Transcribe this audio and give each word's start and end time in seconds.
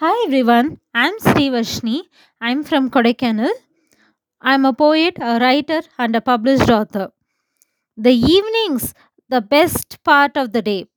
Hi 0.00 0.14
everyone, 0.26 0.78
I'm 0.92 1.18
Sree 1.18 1.48
Varshini. 1.48 2.02
I'm 2.38 2.64
from 2.64 2.90
Kodaikanal. 2.90 3.50
I'm 4.42 4.66
a 4.66 4.74
poet, 4.74 5.16
a 5.18 5.38
writer, 5.40 5.80
and 5.96 6.14
a 6.14 6.20
published 6.20 6.68
author. 6.68 7.12
The 7.96 8.12
evenings, 8.12 8.92
the 9.30 9.40
best 9.40 9.96
part 10.04 10.36
of 10.36 10.52
the 10.52 10.60
day. 10.60 10.88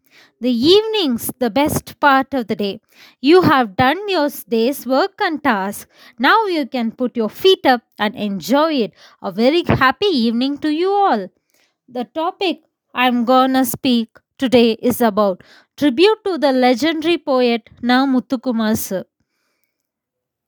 The 0.42 0.52
evenings, 0.52 1.32
the 1.40 1.50
best 1.50 1.98
part 2.02 2.34
of 2.34 2.48
the 2.48 2.58
day. 2.58 2.82
You 3.22 3.42
have 3.44 3.78
done 3.78 4.10
your 4.10 4.28
day's 4.50 4.86
work 4.86 5.14
and 5.22 5.42
task. 5.42 5.88
Now 6.20 6.48
you 6.48 6.66
can 6.68 6.92
put 6.92 7.16
your 7.16 7.30
feet 7.30 7.66
up 7.66 7.84
and 7.98 8.16
enjoy 8.16 8.74
it. 8.74 8.92
A 9.22 9.32
very 9.32 9.64
happy 9.64 10.08
evening 10.08 10.58
to 10.58 10.74
you 10.74 10.92
all. 10.92 11.30
The 11.88 12.04
topic 12.04 12.64
I'm 12.94 13.24
gonna 13.24 13.64
speak 13.64 14.10
today 14.38 14.74
is 14.74 15.00
about 15.00 15.42
tribute 15.80 16.22
to 16.26 16.38
the 16.38 16.52
legendary 16.52 17.18
poet 17.18 17.70
Na. 17.82 18.06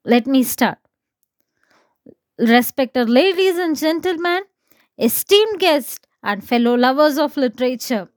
Let 0.04 0.28
me 0.28 0.44
start. 0.44 0.78
Respected 2.38 3.10
ladies 3.10 3.58
and 3.58 3.78
gentlemen, 3.78 4.44
esteemed 4.98 5.60
guests, 5.60 6.00
and 6.22 6.44
fellow 6.44 6.76
lovers 6.76 7.18
of 7.18 7.38
literature, 7.38 8.10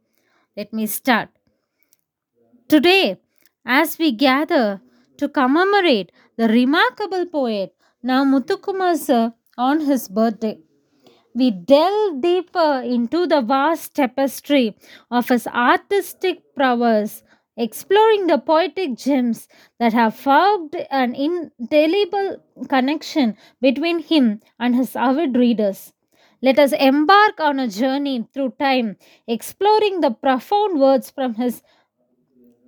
let 0.56 0.72
me 0.72 0.86
start. 0.86 1.28
Today, 2.68 3.20
as 3.64 3.96
we 3.98 4.10
gather 4.10 4.80
to 5.18 5.28
commemorate 5.28 6.10
the 6.36 6.48
remarkable 6.48 7.26
poet 7.26 7.74
Na 8.02 8.24
on 9.56 9.80
his 9.80 10.08
birthday, 10.08 10.58
we 11.34 11.50
delve 11.50 12.20
deeper 12.20 12.82
into 12.84 13.26
the 13.26 13.40
vast 13.40 13.94
tapestry 13.94 14.76
of 15.10 15.28
his 15.28 15.46
artistic 15.48 16.42
prowess, 16.54 17.22
exploring 17.56 18.26
the 18.26 18.38
poetic 18.38 18.96
gems 18.96 19.48
that 19.80 19.92
have 19.92 20.14
forged 20.14 20.76
an 20.90 21.14
indelible 21.14 22.42
connection 22.68 23.36
between 23.60 23.98
him 23.98 24.40
and 24.58 24.76
his 24.76 24.94
avid 24.94 25.36
readers. 25.36 25.92
Let 26.40 26.58
us 26.58 26.72
embark 26.72 27.40
on 27.40 27.58
a 27.58 27.68
journey 27.68 28.28
through 28.32 28.54
time, 28.60 28.96
exploring 29.26 30.00
the 30.00 30.10
profound 30.10 30.78
words 30.78 31.10
from 31.10 31.34
his 31.34 31.62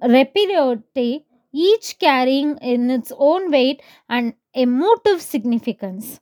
repertoire, 0.02 0.82
each 1.52 1.98
carrying 1.98 2.56
in 2.58 2.90
its 2.90 3.12
own 3.16 3.50
weight 3.50 3.82
and 4.08 4.34
emotive 4.54 5.20
significance. 5.22 6.20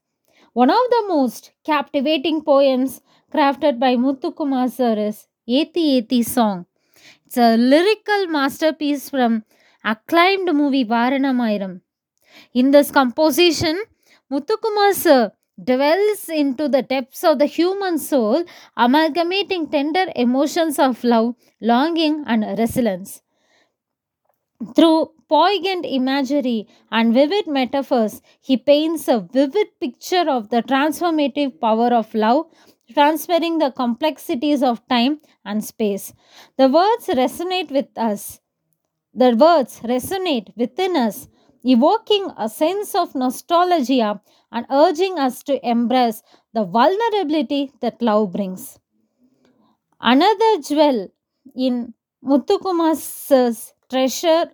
One 0.54 0.70
of 0.70 0.84
the 0.88 1.04
most 1.08 1.50
captivating 1.64 2.40
poems 2.42 3.00
crafted 3.34 3.80
by 3.80 3.96
Muthukumar 3.96 4.70
sir 4.70 4.96
is 4.96 5.26
Eti 5.48 5.98
Eti 5.98 6.22
Song. 6.24 6.66
It's 7.26 7.36
a 7.36 7.56
lyrical 7.56 8.28
masterpiece 8.28 9.10
from 9.10 9.42
acclaimed 9.84 10.54
movie 10.54 10.84
Varanamayiram. 10.84 11.80
In 12.52 12.70
this 12.70 12.92
composition, 12.92 13.82
Muthukumar 14.30 14.94
sir 14.94 15.32
dwells 15.72 16.28
into 16.28 16.68
the 16.68 16.82
depths 16.82 17.24
of 17.24 17.40
the 17.40 17.46
human 17.46 17.98
soul, 17.98 18.44
amalgamating 18.76 19.66
tender 19.70 20.06
emotions 20.14 20.78
of 20.78 21.02
love, 21.02 21.34
longing, 21.60 22.22
and 22.28 22.44
resilience. 22.56 23.22
Through 24.76 25.13
poignant 25.28 25.84
imagery 25.86 26.68
and 26.90 27.14
vivid 27.14 27.46
metaphors, 27.46 28.22
he 28.40 28.56
paints 28.56 29.08
a 29.08 29.20
vivid 29.20 29.68
picture 29.80 30.28
of 30.28 30.50
the 30.50 30.62
transformative 30.62 31.60
power 31.60 31.88
of 31.88 32.14
love, 32.14 32.46
transferring 32.92 33.58
the 33.58 33.70
complexities 33.70 34.62
of 34.62 34.86
time 34.88 35.20
and 35.44 35.64
space. 35.64 36.12
The 36.56 36.68
words 36.68 37.06
resonate 37.08 37.70
with 37.70 37.96
us. 37.96 38.40
The 39.14 39.34
words 39.36 39.80
resonate 39.80 40.56
within 40.56 40.96
us, 40.96 41.28
evoking 41.64 42.30
a 42.36 42.48
sense 42.48 42.94
of 42.94 43.14
nostalgia 43.14 44.20
and 44.52 44.66
urging 44.70 45.18
us 45.18 45.42
to 45.44 45.68
embrace 45.68 46.22
the 46.52 46.64
vulnerability 46.64 47.72
that 47.80 48.02
love 48.02 48.32
brings. 48.32 48.78
Another 50.00 50.60
jewel 50.60 51.08
in 51.56 51.94
Muthukumar's 52.22 53.72
treasure 53.90 54.50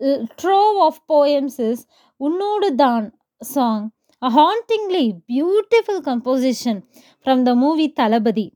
trove 0.00 0.82
of 0.82 1.06
poems 1.06 1.58
is 1.58 1.86
Unnodu 2.20 3.12
song, 3.42 3.92
a 4.22 4.30
hauntingly 4.30 5.22
beautiful 5.26 6.02
composition 6.02 6.82
from 7.22 7.44
the 7.44 7.54
movie 7.54 7.88
Talabadi. 7.88 8.52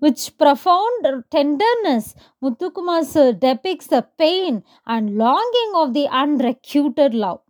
With 0.00 0.36
profound 0.36 1.24
tenderness, 1.30 2.14
Muthukumar 2.42 3.04
sir 3.04 3.32
depicts 3.32 3.86
the 3.86 4.06
pain 4.18 4.62
and 4.86 5.16
longing 5.16 5.72
of 5.76 5.94
the 5.94 6.08
unrequited 6.08 7.14
love. 7.14 7.40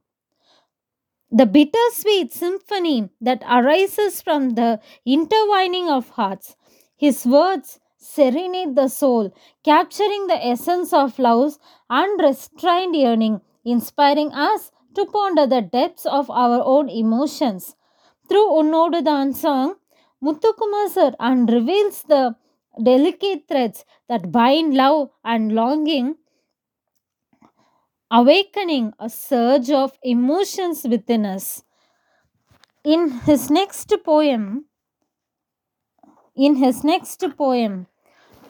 The 1.31 1.47
bittersweet 1.47 2.33
symphony 2.33 3.09
that 3.21 3.43
arises 3.51 4.23
from 4.23 4.51
the 4.51 4.81
intertwining 5.05 5.89
of 5.89 6.11
hearts. 6.11 6.55
His 6.97 7.27
words 7.27 7.81
serenade 8.05 8.77
the 8.77 8.89
soul, 8.89 9.33
capturing 9.65 10.27
the 10.27 10.47
essence 10.47 10.93
of 10.93 11.19
love's 11.19 11.59
unrestrained 11.89 12.95
yearning, 12.95 13.41
inspiring 13.65 14.33
us 14.33 14.71
to 14.95 15.07
ponder 15.07 15.47
the 15.47 15.63
depths 15.63 16.07
of 16.07 16.31
our 16.31 16.61
own 16.65 16.89
emotions. 16.89 17.77
Through 18.29 18.49
Unnodudan 18.61 19.35
song, 19.35 19.77
Muthukumar 20.23 20.89
sir 20.89 21.13
unreveals 21.19 22.03
the 22.05 22.37
delicate 22.83 23.47
threads 23.49 23.85
that 24.09 24.33
bind 24.33 24.75
love 24.75 25.11
and 25.25 25.53
longing, 25.55 26.17
awakening 28.11 28.93
a 28.99 29.09
surge 29.09 29.71
of 29.71 29.99
emotions 30.03 30.85
within 30.89 31.27
us. 31.27 31.63
In 32.85 33.11
his 33.27 33.51
next 33.51 33.93
poem, 34.05 34.67
in 36.37 36.57
his 36.57 36.85
next 36.85 37.25
poem, 37.37 37.87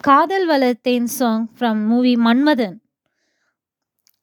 Kadal 0.05 0.45
Valathen 0.45 1.09
song 1.09 1.47
from 1.47 1.87
movie 1.87 2.15
Manmadan, 2.15 2.79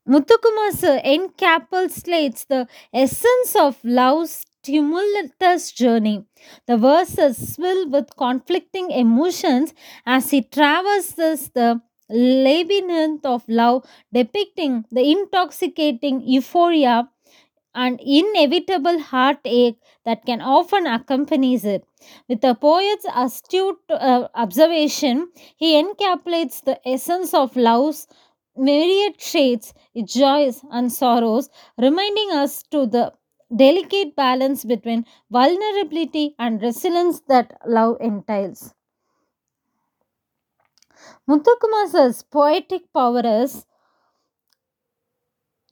Muthukumar 0.09 0.71
sir 0.73 1.01
encapsulates 1.05 2.47
the 2.47 2.69
essence 2.95 3.57
of 3.57 3.79
love's 3.83 4.45
tumultuous 4.63 5.73
journey. 5.73 6.25
The 6.69 6.77
verses 6.77 7.57
fill 7.57 7.89
with 7.91 8.17
conflicting 8.17 8.93
emotions 8.93 9.75
as 10.07 10.31
he 10.31 10.43
traverses 10.43 11.51
the 11.51 11.81
labyrinth 12.09 13.27
of 13.27 13.43
love, 13.49 13.85
depicting 14.13 14.85
the 14.93 15.11
intoxicating 15.11 16.23
euphoria 16.25 17.09
and 17.75 18.01
inevitable 18.03 18.99
heartache 18.99 19.79
that 20.05 20.25
can 20.27 20.41
often 20.41 20.87
accompany 20.87 21.55
it. 21.55 21.85
With 22.29 22.41
the 22.41 22.55
poet's 22.55 23.07
astute 23.15 23.79
uh, 23.91 24.29
observation, 24.35 25.31
he 25.57 25.81
encapsulates 25.83 26.63
the 26.65 26.81
essence 26.89 27.33
of 27.35 27.55
love's 27.57 28.07
myriad 28.57 29.21
shades, 29.21 29.75
its 29.95 30.15
joys 30.15 30.63
and 30.71 30.93
sorrows, 30.93 31.49
reminding 31.79 32.31
us 32.33 32.63
to 32.71 32.87
the 32.87 33.13
delicate 33.55 34.17
balance 34.17 34.65
between 34.65 35.05
vulnerability 35.31 36.35
and 36.39 36.61
resilience 36.63 37.21
that 37.29 37.57
love 37.67 37.99
entails. 38.01 38.75
Muthukumar's 41.29 42.23
poetic 42.31 42.93
power 42.93 43.23
is 43.27 43.67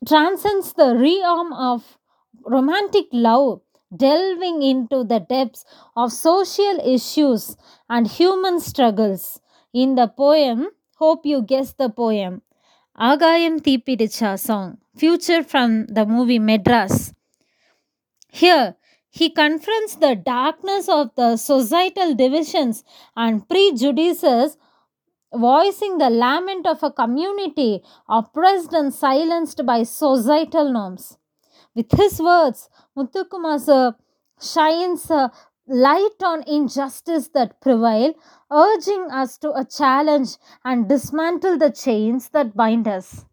transcends 0.07 0.73
the 0.75 0.97
realm 0.97 1.53
of 1.53 1.99
romantic 2.45 3.07
love, 3.13 3.61
delving 3.95 4.63
into 4.63 5.05
the 5.05 5.21
depths 5.21 5.65
of 5.97 6.13
social 6.13 6.79
issues 6.85 7.57
and 7.89 8.07
human 8.07 8.61
struggles. 8.61 9.41
In 9.73 9.95
the 9.95 10.09
poem, 10.09 10.69
hope 10.97 11.25
you 11.25 11.43
guess 11.43 11.73
the 11.73 11.89
poem, 11.89 12.43
Agayam 12.99 13.61
Tipidicha 13.61 14.39
song, 14.39 14.79
featured 14.97 15.47
from 15.47 15.87
the 15.87 16.07
movie 16.07 16.39
Madras. 16.39 17.13
Here, 18.29 18.77
he 19.11 19.31
confronts 19.31 19.97
the 19.97 20.15
darkness 20.15 20.89
of 20.89 21.15
the 21.17 21.37
societal 21.37 22.15
divisions 22.15 22.85
and 23.17 23.49
prejudices, 23.49 24.57
voicing 25.35 25.99
the 25.99 26.11
lament 26.11 26.67
of 26.67 26.83
a 26.83 26.91
community 26.91 27.83
oppressed 28.09 28.73
and 28.73 28.93
silenced 28.93 29.65
by 29.65 29.83
societal 29.83 30.73
norms. 30.73 31.19
With 31.75 31.93
his 31.93 32.21
words, 32.21 32.69
Muthukumar 32.97 33.95
shines 34.41 35.11
a 35.11 35.31
light 35.69 36.23
on 36.25 36.43
injustice 36.47 37.29
that 37.29 37.61
prevail, 37.61 38.15
urging 38.51 39.09
us 39.11 39.39
to 39.39 39.53
a 39.53 39.65
challenge 39.65 40.37
and 40.65 40.89
dismantle 40.89 41.59
the 41.59 41.71
chains 41.71 42.31
that 42.31 42.57
bind 42.57 42.89
us. 42.89 43.25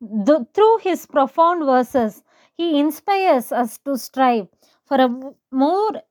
The- 0.00 0.46
through 0.54 0.78
his 0.78 1.06
profound 1.06 1.64
verses, 1.64 2.22
he 2.56 2.78
inspires 2.78 3.52
us 3.52 3.78
to 3.78 3.98
strive 3.98 4.48
for 4.86 4.96
a 4.96 5.08
more 5.50 6.02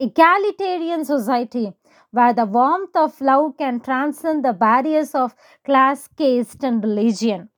egalitarian 0.00 1.04
society 1.04 1.72
where 2.10 2.32
the 2.32 2.46
warmth 2.46 2.96
of 2.96 3.20
love 3.20 3.56
can 3.58 3.80
transcend 3.80 4.44
the 4.44 4.52
barriers 4.52 5.14
of 5.14 5.34
class, 5.64 6.08
caste, 6.16 6.64
and 6.64 6.82
religion. 6.82 7.48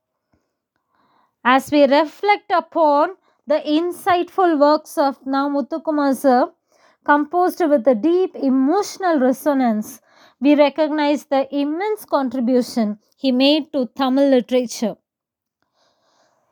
As 1.43 1.71
we 1.71 1.85
reflect 1.85 2.51
upon 2.51 3.15
the 3.47 3.61
insightful 3.65 4.59
works 4.59 4.97
of 4.97 5.25
Now 5.25 5.49
composed 7.03 7.59
with 7.67 7.87
a 7.87 7.95
deep 7.95 8.35
emotional 8.35 9.19
resonance, 9.19 10.01
we 10.39 10.55
recognize 10.55 11.25
the 11.25 11.47
immense 11.55 12.05
contribution 12.05 12.99
he 13.17 13.31
made 13.31 13.71
to 13.73 13.87
Tamil 13.95 14.29
literature. 14.29 14.95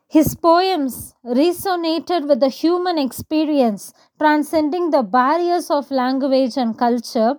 His 0.07 0.34
poems 0.34 1.13
resonated 1.24 2.28
with 2.28 2.40
the 2.40 2.50
human 2.50 2.98
experience, 2.98 3.94
transcending 4.18 4.90
the 4.90 5.04
barriers 5.04 5.69
of 5.69 5.92
language 5.92 6.57
and 6.57 6.75
culture, 6.75 7.38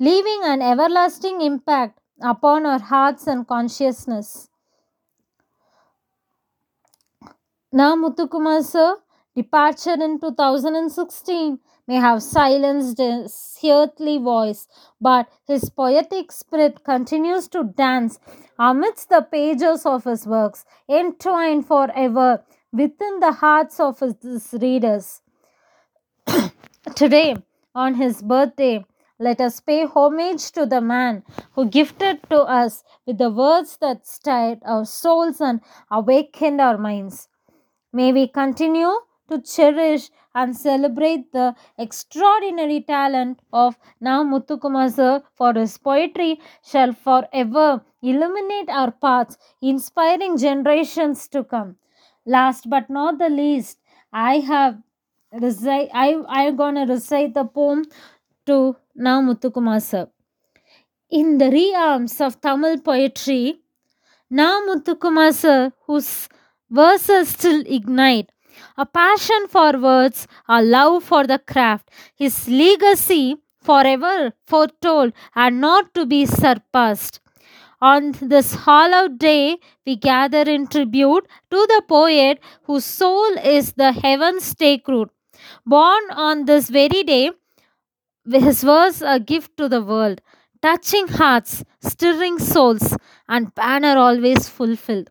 leaving 0.00 0.40
an 0.44 0.62
everlasting 0.62 1.42
impact 1.42 2.00
upon 2.22 2.64
our 2.64 2.78
hearts 2.78 3.26
and 3.26 3.46
consciousness. 3.46 4.48
Na, 7.70 7.94
Muthukumar 7.94 8.62
sir, 8.64 8.96
departure 9.36 9.98
in 10.06 10.18
2016 10.18 11.58
may 11.86 11.96
have 11.96 12.22
silenced 12.22 12.98
his 12.98 13.58
earthly 13.64 14.16
voice, 14.16 14.66
but 15.00 15.28
his 15.46 15.68
poetic 15.68 16.32
spirit 16.32 16.82
continues 16.82 17.46
to 17.48 17.64
dance 17.64 18.18
amidst 18.58 19.10
the 19.10 19.20
pages 19.20 19.84
of 19.84 20.04
his 20.04 20.26
works, 20.26 20.64
entwined 20.88 21.66
forever 21.66 22.42
within 22.72 23.20
the 23.20 23.32
hearts 23.32 23.78
of 23.78 24.00
his 24.00 24.54
readers. 24.60 25.20
Today, 26.94 27.36
on 27.74 27.94
his 27.94 28.22
birthday, 28.22 28.84
let 29.20 29.40
us 29.40 29.60
pay 29.60 29.84
homage 29.84 30.50
to 30.52 30.64
the 30.64 30.80
man 30.80 31.22
who 31.52 31.66
gifted 31.66 32.22
to 32.30 32.38
us 32.60 32.82
with 33.06 33.18
the 33.18 33.30
words 33.30 33.76
that 33.82 34.06
stirred 34.06 34.58
our 34.64 34.86
souls 34.86 35.40
and 35.40 35.60
awakened 35.90 36.60
our 36.60 36.78
minds. 36.78 37.28
May 37.92 38.12
we 38.12 38.26
continue 38.28 38.92
to 39.28 39.40
cherish 39.42 40.10
and 40.34 40.56
celebrate 40.56 41.32
the 41.32 41.54
extraordinary 41.78 42.80
talent 42.80 43.40
of 43.52 43.76
Na 44.00 44.24
sir, 44.88 45.22
for 45.34 45.52
his 45.52 45.76
poetry 45.76 46.40
shall 46.64 46.92
forever 46.92 47.82
illuminate 48.02 48.70
our 48.70 48.90
paths, 48.90 49.36
inspiring 49.60 50.38
generations 50.38 51.28
to 51.28 51.44
come. 51.44 51.76
Last 52.24 52.70
but 52.70 52.88
not 52.88 53.18
the 53.18 53.28
least, 53.28 53.78
I 54.12 54.38
have 54.38 54.78
recite, 55.32 55.90
I 55.92 56.22
I'm 56.28 56.56
gonna 56.56 56.86
recite 56.86 57.34
the 57.34 57.44
poem 57.44 57.84
to 58.50 58.76
Na 58.94 59.78
sir. 59.78 60.08
In 61.10 61.38
the 61.38 61.50
realms 61.50 62.20
of 62.20 62.40
Tamil 62.40 62.80
poetry, 62.80 63.60
Na 64.30 64.60
Muthukumar 64.66 65.32
sir, 65.32 65.72
whose 65.86 66.28
verses 66.70 67.28
still 67.28 67.62
ignite 67.66 68.30
a 68.76 68.86
passion 68.86 69.46
for 69.48 69.72
words, 69.78 70.26
a 70.48 70.62
love 70.62 71.04
for 71.04 71.26
the 71.26 71.38
craft, 71.38 71.90
his 72.16 72.48
legacy 72.48 73.36
forever 73.62 74.32
foretold 74.46 75.12
and 75.34 75.60
not 75.60 75.92
to 75.94 76.06
be 76.06 76.26
surpassed. 76.26 77.20
On 77.82 78.12
this 78.20 78.54
hallowed 78.54 79.18
day, 79.18 79.58
we 79.86 79.96
gather 79.96 80.42
in 80.42 80.66
tribute 80.66 81.26
to 81.50 81.66
the 81.72 81.82
poet 81.88 82.38
whose 82.64 82.84
soul 82.84 83.38
is 83.42 83.72
the 83.72 83.92
heaven's 83.92 84.54
take 84.54 84.86
root. 84.86 85.10
Born 85.64 86.02
on 86.10 86.44
this 86.44 86.68
very 86.68 87.02
day, 87.02 87.30
his 88.31 88.63
verse 88.63 89.01
a 89.01 89.19
gift 89.19 89.55
to 89.57 89.69
the 89.69 89.81
world, 89.81 90.21
touching 90.61 91.07
hearts, 91.07 91.63
stirring 91.81 92.39
souls, 92.39 92.95
and 93.27 93.53
banner 93.55 93.97
always 93.97 94.49
fulfilled. 94.49 95.09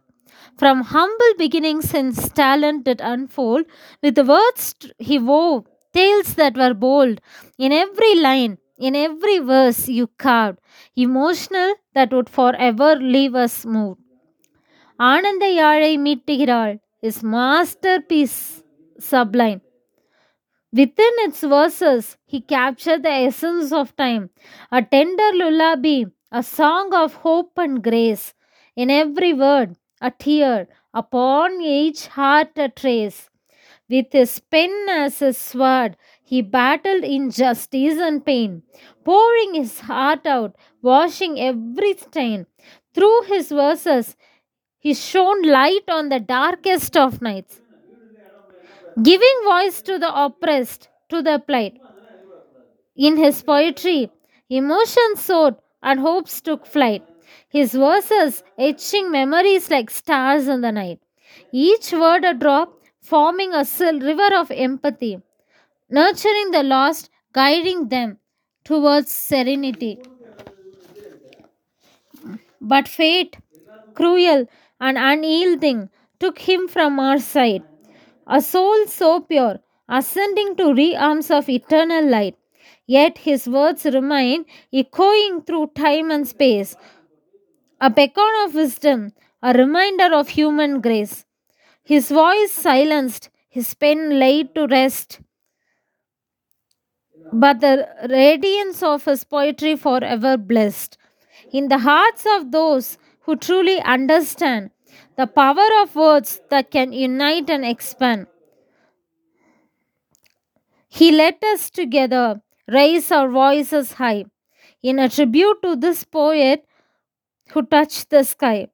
From 0.57 0.83
humble 0.83 1.33
beginnings 1.37 1.91
his 1.93 2.29
talent 2.31 2.85
did 2.85 3.01
unfold, 3.01 3.67
with 4.03 4.15
the 4.15 4.25
words 4.25 4.75
he 4.99 5.19
wove 5.19 5.67
tales 5.93 6.35
that 6.35 6.57
were 6.57 6.75
bold. 6.75 7.21
In 7.59 7.73
every 7.73 8.15
line, 8.17 8.59
in 8.79 8.95
every 8.97 9.39
verse 9.39 9.89
you 9.89 10.09
carved, 10.19 10.59
emotional 10.97 11.75
that 11.95 12.13
would 12.13 12.29
forever 12.29 12.97
leave 12.97 13.35
us 13.35 13.65
moved. 13.77 14.01
ஆனந்த 14.99 15.47
யாழை 15.61 15.93
மீட்டுகிறாள் 16.07 16.75
is 17.09 17.17
masterpiece 17.35 18.41
sublime. 19.11 19.61
Within 20.72 21.14
its 21.26 21.42
verses, 21.42 22.18
he 22.28 22.42
captured 22.42 23.02
the 23.02 23.10
essence 23.10 23.72
of 23.72 23.96
time, 23.96 24.30
a 24.72 24.84
tender 24.84 25.32
lullaby, 25.34 26.04
a 26.32 26.44
song 26.44 26.94
of 26.94 27.16
hope 27.16 27.54
and 27.58 27.84
grace. 27.84 28.36
In 28.76 28.92
every 28.92 29.34
word, 29.34 29.78
a 30.00 30.12
tear, 30.12 30.68
upon 30.94 31.60
each 31.62 32.06
heart 32.08 32.52
a 32.56 32.70
trace. 32.70 33.30
With 33.90 34.14
his 34.14 34.40
pen 34.40 34.86
as 34.90 35.18
his 35.18 35.40
sword, 35.40 35.98
he 36.24 36.44
battled 36.44 37.04
injustice 37.04 37.98
and 37.98 38.24
pain, 38.24 38.62
pouring 39.04 39.56
his 39.56 39.80
heart 39.80 40.28
out, 40.28 40.56
washing 40.84 41.40
every 41.40 41.98
stain. 41.98 42.46
Through 42.94 43.24
his 43.24 43.50
verses, 43.50 44.16
he 44.78 44.94
shone 44.94 45.42
light 45.42 45.90
on 45.90 46.10
the 46.10 46.20
darkest 46.20 46.96
of 46.96 47.24
nights 47.24 47.62
giving 49.02 49.38
voice 49.44 49.82
to 49.84 49.98
the 50.00 50.14
oppressed, 50.14 50.90
to 51.10 51.22
the 51.22 51.40
plight. 51.40 51.80
In 52.96 53.18
his 53.18 53.42
poetry, 53.42 54.12
emotion 54.50 55.16
soared 55.16 55.56
and 55.82 56.00
hopes 56.00 56.42
took 56.42 56.66
flight. 56.66 57.04
His 57.48 57.74
verses 57.74 58.44
etching 58.58 59.12
memories 59.12 59.70
like 59.70 59.90
stars 59.90 60.48
in 60.48 60.62
the 60.62 60.72
night. 60.72 61.00
Each 61.52 61.92
word 61.94 62.26
a 62.26 62.34
drop, 62.34 62.74
forming 63.02 63.54
a 63.54 63.66
river 63.80 64.36
of 64.36 64.52
empathy, 64.52 65.22
nurturing 65.90 66.52
the 66.52 66.64
lost, 66.64 67.10
guiding 67.34 67.88
them 67.90 68.18
towards 68.64 69.12
serenity. 69.12 70.00
But 72.62 72.88
fate, 72.88 73.38
cruel 73.94 74.48
and 74.80 74.98
unyielding, 74.98 75.90
took 76.20 76.40
him 76.40 76.68
from 76.68 77.00
our 77.00 77.20
side. 77.20 77.64
A 78.30 78.42
soul 78.42 78.86
so 78.86 79.22
pure, 79.22 79.60
ascending 79.90 80.56
to 80.58 80.74
realms 80.74 81.32
of 81.32 81.50
eternal 81.50 82.08
light. 82.08 82.36
Yet 82.86 83.18
his 83.20 83.48
words 83.48 83.86
remain 83.86 84.46
echoing 84.72 85.42
through 85.42 85.72
time 85.76 86.12
and 86.12 86.28
space, 86.28 86.76
a 87.82 87.90
beacon 87.90 88.32
of 88.44 88.54
wisdom, 88.54 89.14
a 89.42 89.54
reminder 89.54 90.14
of 90.14 90.30
human 90.30 90.80
grace. 90.82 91.26
His 91.84 92.10
voice 92.10 92.52
silenced, 92.52 93.30
his 93.50 93.74
pen 93.74 94.20
laid 94.20 94.54
to 94.56 94.68
rest, 94.68 95.22
but 97.34 97.62
the 97.62 97.88
radiance 98.10 98.84
of 98.84 99.06
his 99.06 99.24
poetry 99.24 99.76
forever 99.76 100.38
blessed. 100.38 100.98
In 101.52 101.68
the 101.68 101.80
hearts 101.80 102.26
of 102.36 102.52
those 102.52 102.98
who 103.22 103.36
truly 103.36 103.80
understand 103.82 104.72
the 105.16 105.28
power 105.28 105.68
of 105.82 105.96
words 105.96 106.42
that 106.50 106.72
can 106.72 106.94
unite 106.94 107.50
and 107.50 107.66
expand. 107.66 108.28
He 110.88 111.12
led 111.12 111.38
us 111.54 111.70
together, 111.70 112.42
raise 112.68 113.12
our 113.12 113.30
voices 113.30 113.94
high, 113.94 114.26
in 114.82 114.98
a 115.00 115.10
tribute 115.10 115.62
to 115.62 115.76
this 115.76 116.04
poet 116.04 116.66
who 117.52 117.64
touched 117.64 118.10
the 118.10 118.24
sky. 118.24 118.68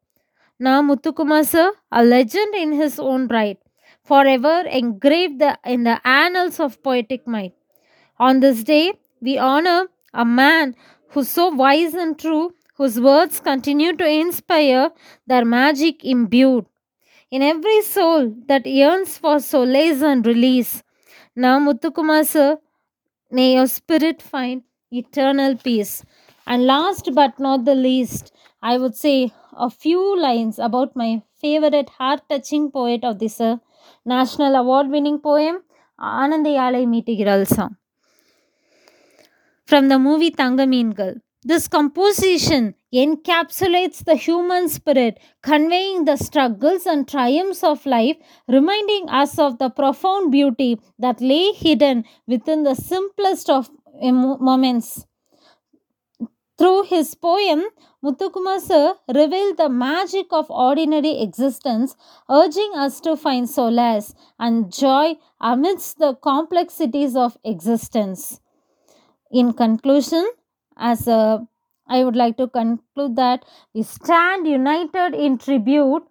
Na 0.59 0.81
Muthukumar 0.81 1.45
sir, 1.45 1.73
a 1.91 2.03
legend 2.03 2.55
in 2.55 2.71
his 2.71 2.99
own 2.99 3.27
right, 3.27 3.57
forever 4.03 4.63
engraved 4.69 5.39
the, 5.39 5.57
in 5.65 5.83
the 5.83 5.99
annals 6.07 6.59
of 6.59 6.81
poetic 6.81 7.27
might. 7.27 7.53
On 8.17 8.39
this 8.39 8.63
day, 8.63 8.93
we 9.21 9.37
honor 9.37 9.87
a 10.13 10.23
man 10.23 10.75
who's 11.09 11.27
so 11.27 11.49
wise 11.49 11.93
and 11.93 12.17
true, 12.17 12.53
whose 12.75 12.99
words 12.99 13.39
continue 13.39 13.95
to 13.95 14.07
inspire 14.07 14.91
their 15.27 15.45
magic 15.45 16.03
imbued. 16.05 16.65
In 17.31 17.41
every 17.41 17.81
soul 17.81 18.33
that 18.47 18.65
yearns 18.65 19.17
for 19.17 19.39
solace 19.39 20.01
and 20.01 20.25
release, 20.25 20.83
Na 21.35 21.59
Muthukumar 21.59 22.25
sir, 22.25 22.59
may 23.31 23.53
your 23.55 23.67
spirit 23.67 24.21
find 24.21 24.63
eternal 24.91 25.55
peace. 25.55 26.03
And 26.47 26.65
last 26.65 27.09
but 27.13 27.39
not 27.39 27.65
the 27.65 27.75
least, 27.75 28.33
I 28.61 28.77
would 28.77 28.95
say 28.95 29.31
a 29.53 29.69
few 29.69 30.19
lines 30.19 30.59
about 30.59 30.95
my 30.95 31.21
favorite 31.35 31.89
heart 31.89 32.21
touching 32.29 32.71
poet 32.71 33.03
of 33.03 33.19
this 33.19 33.39
uh, 33.41 33.57
national 34.05 34.55
award 34.55 34.89
winning 34.89 35.19
poem, 35.19 35.63
Anandayalai 35.99 36.85
Meetigiral 36.87 37.47
song 37.47 37.77
from 39.65 39.89
the 39.89 39.99
movie 39.99 40.31
Tangameengal. 40.31 41.21
This 41.47 41.67
composition 41.67 42.73
encapsulates 42.91 44.03
the 44.03 44.15
human 44.15 44.67
spirit, 44.67 45.19
conveying 45.43 46.05
the 46.05 46.15
struggles 46.15 46.87
and 46.87 47.07
triumphs 47.07 47.63
of 47.63 47.85
life, 47.85 48.17
reminding 48.47 49.09
us 49.09 49.37
of 49.37 49.59
the 49.59 49.69
profound 49.69 50.31
beauty 50.31 50.79
that 50.97 51.21
lay 51.21 51.51
hidden 51.51 52.03
within 52.25 52.63
the 52.63 52.73
simplest 52.73 53.51
of 53.51 53.69
moments. 54.01 55.05
Through 56.57 56.83
his 56.83 57.13
poem, 57.13 57.65
Muthukumar 58.03 58.95
revealed 59.13 59.57
the 59.57 59.69
magic 59.69 60.27
of 60.31 60.49
ordinary 60.49 61.21
existence, 61.21 61.95
urging 62.27 62.71
us 62.75 62.99
to 63.01 63.15
find 63.15 63.47
solace 63.47 64.15
and 64.39 64.73
joy 64.73 65.15
amidst 65.39 65.99
the 65.99 66.15
complexities 66.15 67.15
of 67.15 67.37
existence. 67.43 68.39
In 69.31 69.53
conclusion, 69.53 70.27
as 70.77 71.07
a 71.07 71.47
I 71.87 72.03
would 72.03 72.15
like 72.15 72.37
to 72.37 72.47
conclude 72.47 73.15
that 73.15 73.45
we 73.73 73.83
stand 73.83 74.47
united 74.47 75.13
in 75.13 75.37
tribute 75.37 76.03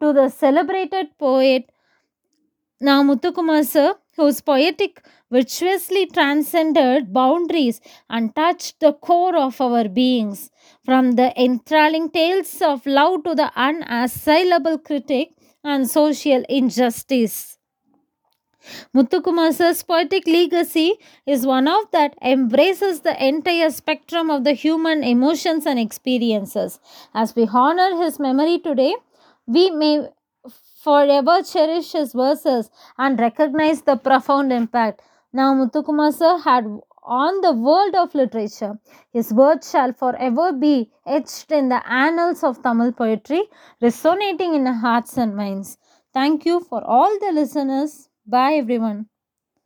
to 0.00 0.12
the 0.12 0.28
celebrated 0.28 1.08
poet 1.18 1.70
Na 2.80 3.02
Muthukumar 3.02 3.64
sir, 3.64 3.94
whose 4.16 4.40
poetic 4.40 5.02
virtuously 5.30 6.06
transcended 6.06 7.12
boundaries 7.12 7.80
and 8.08 8.34
touched 8.34 8.80
the 8.80 8.92
core 8.92 9.36
of 9.36 9.60
our 9.60 9.88
beings. 9.88 10.50
From 10.84 11.12
the 11.12 11.32
enthralling 11.42 12.10
tales 12.10 12.60
of 12.62 12.86
love 12.86 13.24
to 13.24 13.34
the 13.34 13.50
unassailable 13.56 14.78
critic 14.78 15.30
and 15.64 15.88
social 15.90 16.44
injustice. 16.48 17.58
Muthukumar's 18.94 19.82
poetic 19.82 20.26
legacy 20.26 20.94
is 21.26 21.46
one 21.46 21.68
of 21.68 21.90
that 21.92 22.14
embraces 22.22 23.00
the 23.00 23.16
entire 23.24 23.70
spectrum 23.70 24.30
of 24.30 24.44
the 24.44 24.52
human 24.52 25.02
emotions 25.04 25.66
and 25.66 25.78
experiences. 25.78 26.80
As 27.14 27.34
we 27.36 27.48
honor 27.52 28.02
his 28.02 28.18
memory 28.18 28.58
today, 28.58 28.94
we 29.46 29.70
may 29.70 30.08
forever 30.82 31.42
cherish 31.42 31.92
his 31.92 32.12
verses 32.12 32.70
and 32.96 33.18
recognize 33.18 33.82
the 33.82 33.96
profound 33.96 34.52
impact. 34.52 35.02
Na, 35.32 35.52
Muthukumar 35.52 36.42
had 36.42 36.64
on 37.02 37.40
the 37.40 37.52
world 37.52 37.94
of 37.94 38.14
literature. 38.14 38.78
His 39.12 39.32
words 39.32 39.70
shall 39.70 39.92
forever 39.92 40.52
be 40.52 40.90
etched 41.06 41.52
in 41.52 41.68
the 41.68 41.80
annals 41.88 42.42
of 42.42 42.62
Tamil 42.62 42.92
poetry, 42.92 43.42
resonating 43.80 44.54
in 44.54 44.66
hearts 44.66 45.16
and 45.16 45.36
minds. 45.36 45.78
Thank 46.12 46.44
you 46.44 46.60
for 46.60 46.82
all 46.82 47.18
the 47.20 47.32
listeners. 47.32 48.08
Bye, 48.26 48.56
everyone. 48.58 49.08